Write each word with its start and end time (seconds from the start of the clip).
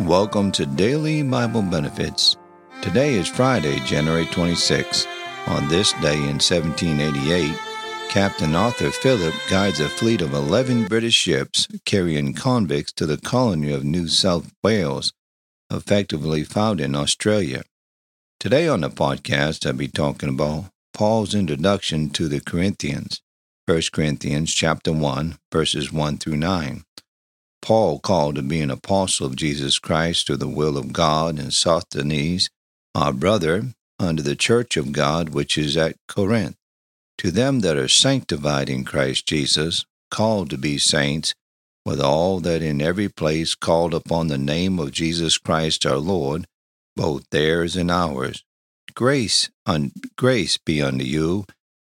Welcome 0.00 0.52
to 0.52 0.66
Daily 0.66 1.22
Bible 1.22 1.62
Benefits. 1.62 2.36
Today 2.82 3.14
is 3.14 3.28
Friday, 3.28 3.80
January 3.80 4.26
26. 4.26 5.06
On 5.46 5.66
this 5.68 5.94
day 5.94 6.16
in 6.16 6.38
1788, 6.38 7.58
Captain 8.10 8.54
Arthur 8.54 8.90
Phillip 8.90 9.32
guides 9.48 9.80
a 9.80 9.88
fleet 9.88 10.20
of 10.20 10.34
11 10.34 10.84
British 10.84 11.14
ships 11.14 11.66
carrying 11.86 12.34
convicts 12.34 12.92
to 12.92 13.06
the 13.06 13.16
colony 13.16 13.72
of 13.72 13.84
New 13.84 14.06
South 14.06 14.52
Wales, 14.62 15.14
effectively 15.72 16.44
found 16.44 16.78
in 16.78 16.94
Australia. 16.94 17.62
Today 18.38 18.68
on 18.68 18.82
the 18.82 18.90
podcast, 18.90 19.66
I'll 19.66 19.72
be 19.72 19.88
talking 19.88 20.28
about 20.28 20.66
Paul's 20.92 21.34
introduction 21.34 22.10
to 22.10 22.28
the 22.28 22.40
Corinthians, 22.40 23.22
1 23.64 23.80
Corinthians 23.94 24.52
chapter 24.52 24.92
1, 24.92 25.38
verses 25.50 25.90
1 25.90 26.18
through 26.18 26.36
9. 26.36 26.84
Paul, 27.66 27.98
called 27.98 28.36
to 28.36 28.42
be 28.42 28.60
an 28.60 28.70
apostle 28.70 29.26
of 29.26 29.34
Jesus 29.34 29.80
Christ 29.80 30.28
through 30.28 30.36
the 30.36 30.46
will 30.46 30.78
of 30.78 30.92
God, 30.92 31.36
and 31.36 31.52
Sosthenes, 31.52 32.48
our 32.94 33.12
brother, 33.12 33.72
unto 33.98 34.22
the 34.22 34.36
church 34.36 34.76
of 34.76 34.92
God 34.92 35.30
which 35.30 35.58
is 35.58 35.76
at 35.76 35.96
Corinth, 36.06 36.54
to 37.18 37.32
them 37.32 37.62
that 37.62 37.76
are 37.76 37.88
sanctified 37.88 38.70
in 38.70 38.84
Christ 38.84 39.26
Jesus, 39.26 39.84
called 40.12 40.48
to 40.50 40.56
be 40.56 40.78
saints, 40.78 41.34
with 41.84 42.00
all 42.00 42.38
that 42.38 42.62
in 42.62 42.80
every 42.80 43.08
place 43.08 43.56
called 43.56 43.94
upon 43.94 44.28
the 44.28 44.38
name 44.38 44.78
of 44.78 44.92
Jesus 44.92 45.36
Christ 45.36 45.84
our 45.84 45.96
Lord, 45.96 46.46
both 46.94 47.28
theirs 47.30 47.74
and 47.74 47.90
ours. 47.90 48.44
Grace, 48.94 49.50
un- 49.66 49.90
grace 50.16 50.56
be 50.56 50.80
unto 50.80 51.04
you, 51.04 51.44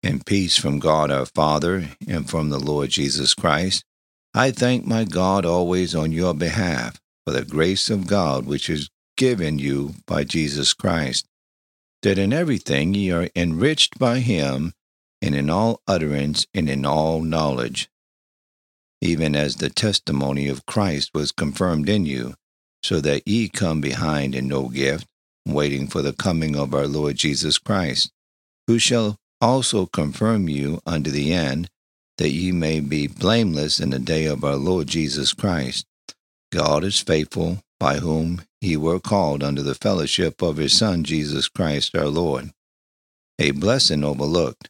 and 0.03 0.27
peace 0.27 0.59
from 0.59 0.81
God 0.81 1.11
our 1.11 1.25
Father, 1.25 1.89
and 2.07 2.29
from 2.29 2.51
the 2.51 2.61
Lord 2.61 2.91
Jesus 2.91 3.33
Christ 3.33 3.87
I 4.35 4.51
thank 4.51 4.87
my 4.87 5.05
God 5.05 5.45
always 5.45 5.95
on 5.95 6.11
your 6.11 6.33
behalf 6.33 7.01
for 7.27 7.33
the 7.33 7.45
grace 7.45 7.91
of 7.91 8.07
God 8.07 8.47
which 8.47 8.71
is 8.71 8.89
given 9.17 9.59
you 9.59 9.95
by 10.07 10.25
Jesus 10.25 10.73
Christ, 10.73 11.27
that 12.03 12.19
in 12.19 12.33
everything 12.33 12.95
ye 12.95 13.11
are 13.11 13.29
enriched 13.37 13.99
by 13.99 14.21
him, 14.21 14.73
and 15.21 15.35
in 15.35 15.51
all 15.51 15.83
utterance 15.87 16.47
and 16.55 16.69
in 16.69 16.87
all 16.87 17.21
knowledge, 17.21 17.91
even 19.03 19.37
as 19.37 19.57
the 19.57 19.69
testimony 19.69 20.49
of 20.49 20.67
Christ 20.67 21.11
was 21.13 21.31
confirmed 21.31 21.89
in 21.89 22.07
you, 22.07 22.35
so 22.83 23.01
that 23.01 23.29
ye 23.29 23.49
come 23.49 23.81
behind 23.81 24.35
in 24.35 24.49
no 24.49 24.69
gift, 24.69 25.07
waiting 25.47 25.87
for 25.87 26.03
the 26.03 26.13
coming 26.13 26.57
of 26.57 26.75
our 26.75 26.87
Lord 26.87 27.17
Jesus 27.17 27.59
Christ, 27.59 28.11
who 28.67 28.79
shall 28.79 29.19
also 29.41 29.87
confirm 29.87 30.49
you 30.49 30.81
unto 30.87 31.11
the 31.11 31.33
end, 31.33 31.69
that 32.19 32.31
ye 32.31 32.53
may 32.53 32.81
be 32.81 33.07
blameless 33.07 33.81
in 33.81 33.91
the 33.91 33.99
day 33.99 34.27
of 34.27 34.45
our 34.45 34.57
Lord 34.57 34.89
Jesus 34.89 35.33
Christ. 35.33 35.87
God 36.53 36.85
is 36.85 37.01
faithful, 37.01 37.59
by 37.81 37.97
whom 37.97 38.43
ye 38.61 38.77
were 38.77 39.01
called 39.01 39.43
unto 39.43 39.63
the 39.63 39.75
fellowship 39.75 40.43
of 40.43 40.59
his 40.59 40.73
Son 40.73 41.03
Jesus 41.03 41.49
Christ 41.49 41.97
our 41.97 42.09
Lord. 42.09 42.51
A 43.39 43.51
blessing 43.51 44.05
overlooked. 44.05 44.69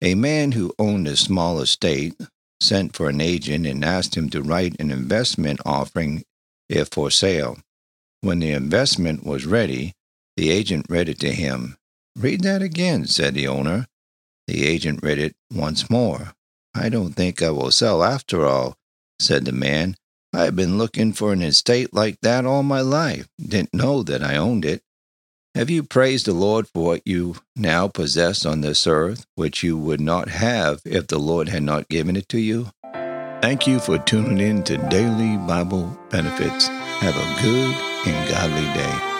A 0.00 0.14
man 0.14 0.52
who 0.52 0.74
owned 0.78 1.08
a 1.08 1.16
small 1.16 1.60
estate 1.60 2.14
sent 2.60 2.94
for 2.94 3.08
an 3.08 3.20
agent 3.20 3.66
and 3.66 3.84
asked 3.84 4.16
him 4.16 4.28
to 4.30 4.42
write 4.42 4.76
an 4.78 4.90
investment 4.90 5.60
offering 5.64 6.22
if 6.68 6.88
for 6.88 7.10
sale. 7.10 7.58
When 8.20 8.38
the 8.38 8.52
investment 8.52 9.24
was 9.24 9.46
ready, 9.46 9.94
the 10.36 10.50
agent 10.50 10.86
read 10.88 11.08
it 11.08 11.18
to 11.20 11.32
him. 11.32 11.76
Read 12.16 12.42
that 12.42 12.62
again, 12.62 13.06
said 13.06 13.34
the 13.34 13.48
owner. 13.48 13.86
The 14.46 14.66
agent 14.66 15.00
read 15.02 15.18
it 15.18 15.34
once 15.52 15.90
more. 15.90 16.34
I 16.74 16.88
don't 16.88 17.12
think 17.12 17.42
I 17.42 17.50
will 17.50 17.70
sell 17.70 18.02
after 18.02 18.46
all, 18.46 18.76
said 19.18 19.44
the 19.44 19.52
man. 19.52 19.96
I 20.34 20.44
have 20.44 20.56
been 20.56 20.78
looking 20.78 21.12
for 21.12 21.32
an 21.32 21.42
estate 21.42 21.92
like 21.92 22.20
that 22.22 22.46
all 22.46 22.62
my 22.62 22.80
life. 22.80 23.28
Didn't 23.38 23.74
know 23.74 24.02
that 24.02 24.22
I 24.22 24.36
owned 24.36 24.64
it. 24.64 24.82
Have 25.54 25.68
you 25.68 25.82
praised 25.82 26.24
the 26.24 26.32
Lord 26.32 26.66
for 26.68 26.84
what 26.84 27.02
you 27.04 27.36
now 27.54 27.86
possess 27.86 28.46
on 28.46 28.62
this 28.62 28.86
earth, 28.86 29.26
which 29.34 29.62
you 29.62 29.76
would 29.76 30.00
not 30.00 30.30
have 30.30 30.80
if 30.86 31.08
the 31.08 31.18
Lord 31.18 31.50
had 31.50 31.62
not 31.62 31.90
given 31.90 32.16
it 32.16 32.28
to 32.30 32.40
you? 32.40 32.70
Thank 33.42 33.66
you 33.66 33.78
for 33.78 33.98
tuning 33.98 34.38
in 34.38 34.62
to 34.64 34.78
Daily 34.88 35.36
Bible 35.36 35.98
Benefits. 36.08 36.68
Have 36.68 37.16
a 37.16 37.42
good 37.42 37.74
and 38.06 38.30
godly 38.30 38.64
day. 38.72 39.11